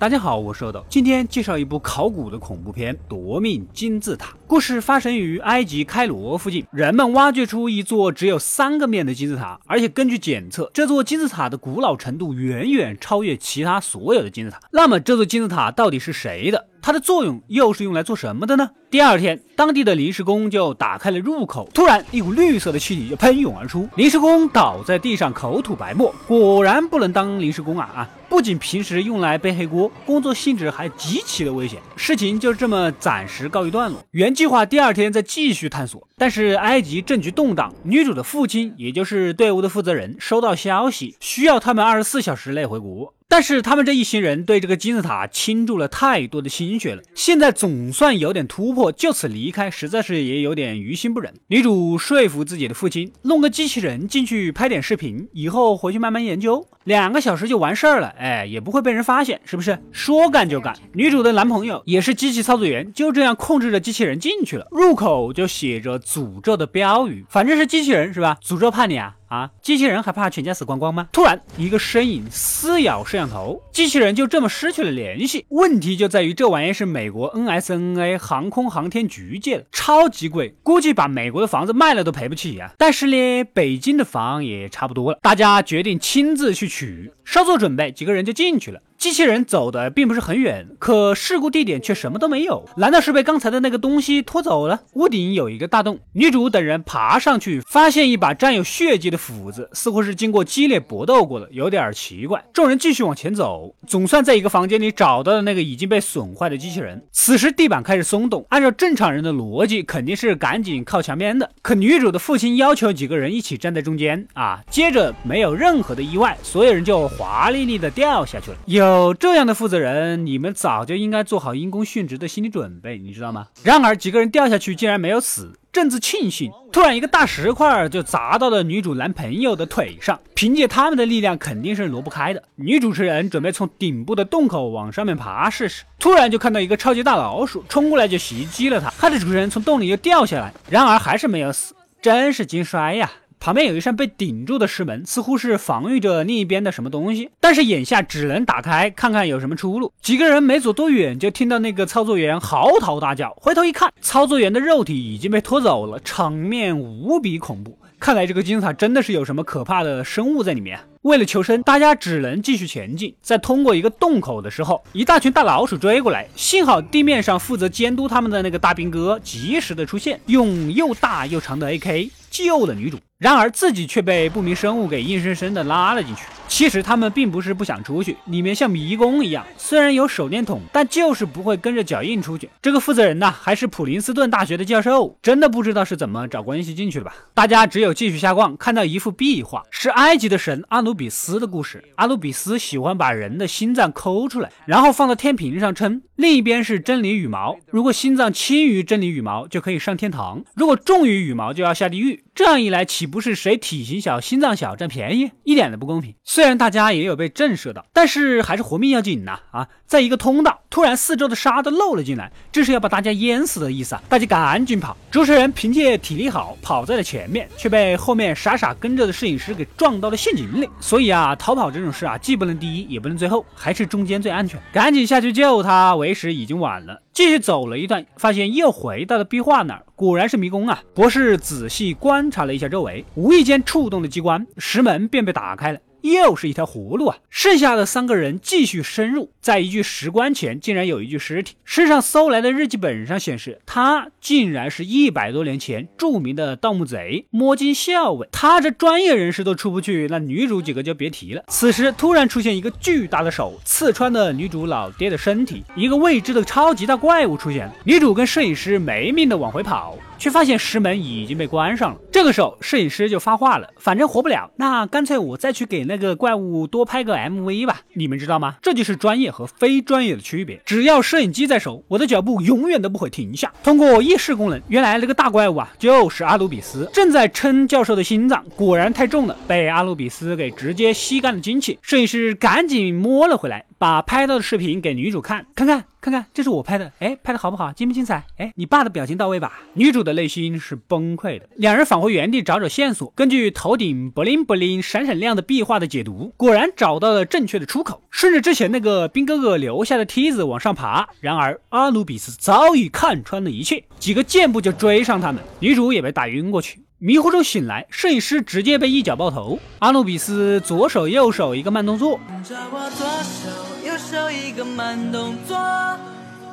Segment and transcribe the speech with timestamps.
[0.00, 4.28] 大家好，我是豆豆，今天介绍一部考古的恐怖片《夺命金字塔》。
[4.46, 14.58] 故事发生于埃及开罗附近，人们挖掘出一座只有三个面的金字塔，而且根据检测，这座金字塔的古老程度远远超越其他所有的金字塔。
[14.72, 16.66] 那么，这座金字塔到底是谁的？
[16.82, 18.70] 它的作用又是用来做什么的呢？
[18.90, 26.12] 第二天，当地的临时工就打开了入口，突然一股绿色的气体就喷涌而出，临时工倒在地上，口吐白沫。
[26.26, 28.10] 果然不能当临时工啊啊！
[28.28, 31.80] 不仅平时用来背黑锅，工作性质还极其的危险。
[31.96, 34.02] 事情就这么暂时告一段落。
[34.12, 43.14] 原计划第二天再继续探索，但是埃及政局动荡，女主的父亲，也就是队伍的负责人，收到消息，需要他们二十四小时内回国。
[43.30, 51.32] 但是他们这一行人对这个金字塔倾注了太多的心血了，现在总算有点突破，就此离开，实在是也有点于心不忍。
[51.46, 59.78] 女主说服自己的父亲，弄个机器人进去拍点视频，以后回去慢慢研究，两个小时就完事儿了，哎，也不会被人发现，是不是？
[59.92, 60.76] 说干就干。
[60.92, 68.36] 女主的男朋友也是机器操作员，就这样控制着机器人进去了，入口就写着诅咒的标语，反正是机器人是吧？
[68.42, 69.14] 诅咒怕你啊！
[69.30, 69.48] 啊！
[69.62, 71.08] 机器人还怕全家死光光吗？
[71.12, 75.46] 突然，一个身影撕咬摄像头，机器人就这么失去了联系。
[75.50, 82.72] 问题就在于这玩意是美国 NSNA 航空航天局借的，超级贵，估计把美国的房子卖了都赔不起呀。
[82.76, 87.12] 但是呢，北京的房也差不多了，大家决定亲自去取。
[87.24, 88.80] 稍作准备，几个人就进去了。
[89.00, 92.68] 机器人走的并不是很远，可事故地点却什么都没有。
[92.76, 94.82] 难道是被刚才的那个东西拖走了？
[94.92, 102.44] 屋顶有一个大洞，女主等人爬上去，发现一把沾有血迹的斧子，似乎是经过激烈搏斗过的，有点奇怪。
[102.52, 107.02] 众人继续往前走，总算在一个房间里找到了那个已经被损坏的机器人。
[107.10, 111.50] 此时地板开始松动，按照正常人的逻辑，肯定是赶紧靠墙边的。
[111.62, 118.58] 可女主的父亲要求几个人一起站在中间啊，接着没有任何的意外，所有人就华丽丽的掉下去了。
[118.66, 118.89] 有。
[118.90, 123.46] 有这样的负责人，你们早就应该做好因公殉职的心理准备，你知道吗？
[123.62, 132.42] 然而几个人掉下去竟然没有死，正自庆幸，突然一个大石块就砸到了女主男朋友的腿上，凭借他们的力量肯定是挪不开的。
[132.56, 143.10] 女主持人准备从顶部的洞口往上面爬试试，突然就看到一个超级大老鼠冲过来就袭击了她，害得主持人从洞里又掉下来，然而还是没有死，真是惊衰呀！
[143.40, 149.90] 旁边有一扇被顶住的石门，似乎是防御着另一边的什么东西，但是眼下只能打开看看有什么出路。
[150.02, 157.78] 几个人没走多远，就听到那个操作员嚎啕大叫，回头一看，操作员的肉体已经被拖走了，场面无比恐怖。
[157.98, 160.78] 看来这个金字塔真的是有什么可怕的生物在里面。
[161.00, 163.14] 为了求生，大家只能继续前进。
[163.22, 172.98] 在通过一个洞口的时候，一大群大老鼠追过来，幸好地面上负责监督他们的那个大兵哥及时的出现，用又大又长的 AK 救了女主。
[173.20, 176.22] 然而自己却被不明生物给硬生生的拉了进去。
[176.48, 182.48] 其实他们并不是不想出去，里面像迷宫一样，虽然有手电筒，但就是不会跟着脚印出去。
[182.62, 187.14] 这个负责人呢，还是普林斯顿大学的教授，真的不知道是怎么找关系进去的吧？
[187.34, 191.84] 大家只有继续瞎逛，看到一幅壁画，是埃及的神阿努比斯的故事。
[191.96, 197.58] 阿努比斯喜欢把人的心脏抠出来，然后放到天平上称，另一边是真理羽毛。
[197.66, 202.24] 如果心脏轻于真理羽毛，就可以上天堂；如果重于羽毛，就要下地狱。
[202.34, 205.32] 这样一来，岂不是谁体型小、心脏小占便宜？
[205.44, 206.14] 一点都不公平。
[206.24, 209.40] 虽然大家也有被震慑到，但是还是活命要紧呐！
[209.50, 214.02] 啊，在一个通道，突然四周的沙都漏了进来，这是要把大家淹死的意思啊！
[214.08, 214.96] 大家赶紧跑。
[215.10, 220.68] 主持人凭借体力好，跑在了前面，却被后面傻傻跟着的摄影师给撞到了陷阱里。
[220.78, 224.60] 所以啊，逃跑这种事啊，既不能第一，也不能最后，还是中间最安全。
[224.72, 227.02] 赶紧下去救他，为时已经晚了。
[227.12, 230.80] 继续走了一段，发现又回到了壁画那儿，果然是迷宫啊！
[230.94, 235.80] 博士仔细观察了一下周围，无意间触动了机关，石门便被打开了。
[236.02, 237.18] 又是一条活路啊！
[237.28, 241.54] 剩下的三个人继续深入，在一具石棺前，竟然有一具尸体。
[241.64, 248.28] 身上搜来的日记本上显示，他竟然是一百多年前著名的盗墓贼摸金校尉。
[248.32, 251.44] 他这专业人士都出不去，那女主几个就别提了。
[251.48, 255.64] 此时突然出现一个巨大的手，刺穿了女主老爹的身体。
[255.74, 259.96] 一个未知的超级大怪物出现了，女主跟摄影师没命的往回跑。
[260.20, 261.98] 却发现石门已经被关上了。
[262.12, 268.56] 这个时候，摄影师就发话了：“反正活不了，那干脆我再去给那个怪物多拍个 MV 吧。”你们知道吗？
[268.60, 270.60] 这就是专业和非专业的区别。
[270.66, 273.50] 只要摄影机在手，我的脚步永远都不会停下。
[273.64, 278.44] 通过夜视功能，原来那个大怪物啊，就是阿努比斯，正在称教授的心脏。
[278.54, 281.78] 果然太重了，被阿努比斯给直接吸干了精气。
[281.80, 283.64] 摄影师赶紧摸了回来。
[283.80, 288.26] 把拍到的视频给女主看，看看看看，这是我拍的，哎，拍的好不好，精不精彩？
[288.36, 289.62] 哎，你爸的表情到位吧？
[289.72, 291.48] 女主的内心是崩溃的。
[291.56, 301.08] 两人返回原地找找线索，根据头顶不灵不灵、闪闪亮的壁画的解读，果然找到了正确的出口，顺着之前那个兵哥哥留下的梯子往上爬。
[301.22, 306.82] 然而阿努比斯早已看穿了一切，几个箭步就追上他们，女主也被打晕过去。
[306.98, 309.58] 迷糊中醒来，摄影师直接被一脚爆头。
[309.78, 313.69] 阿努比斯左手右手一个慢动作，着我左手
[314.00, 315.56] 手一个慢动作，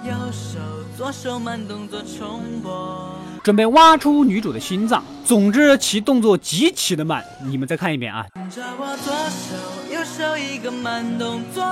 [0.04, 0.60] 右手
[0.98, 3.10] 左手慢动作重播，
[3.42, 5.02] 准备挖出女主的心脏。
[5.24, 7.24] 总之，其动作极其的慢。
[7.46, 8.26] 你们再看一遍啊！
[8.54, 9.56] 着我左手
[9.92, 11.64] 右手一个慢动作，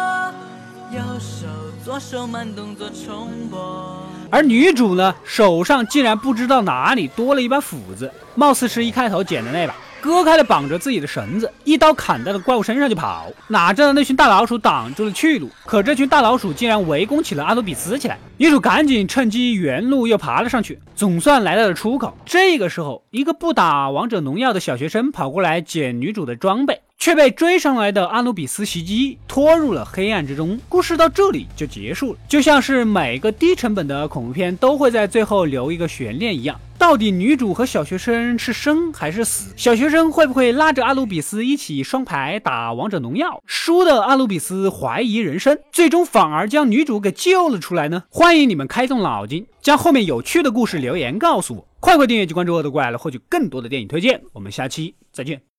[0.92, 1.46] 右手
[1.84, 4.02] 左手慢动作重播。
[4.32, 13.26] 而女主呢，手上竟然不知道哪里多了一把斧子，貌似是一开头捡的那把，割开了绑着自己的绳子，一刀砍在了怪物身上就跑。
[13.48, 18.20] 哪知道那群大老鼠挡住了去路，可这群大老鼠竟然围攻起了阿努比斯起来。
[18.38, 22.16] 女主赶紧趁机原路又爬了上去，总算来到了出口。
[22.24, 26.82] 这个时候，一个不打王者荣耀的小学生跑过来捡女主的装备。
[26.98, 30.60] 却被追上来的阿努比斯袭击，拖入了黑暗之中。
[30.68, 36.60] 故事到这里就结束了，就像是每个低成本的恐怖片都会在最后留一个悬念一样。
[36.78, 39.54] 到底女主和小学生是生还是死？
[39.56, 43.42] 小学生会不会拉着阿努比斯一起双排打王者荣耀？
[43.46, 48.04] 输的阿努比斯怀疑人生，最终反而将女主给救了出来呢？
[48.10, 51.68] 欢迎你们开动脑筋，将后面有趣的故事留言告诉我。
[51.80, 54.22] 快快订阅及关注我的怪了，获取更多的电影推荐。
[54.34, 55.55] 我们下期再见。